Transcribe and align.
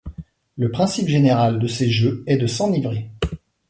Le 0.57 0.71
principe 0.71 1.07
général 1.09 1.59
de 1.59 1.67
ces 1.67 1.91
jeux 1.91 2.23
est 2.25 2.37
de 2.37 2.47
s'enivrer. 2.47 3.11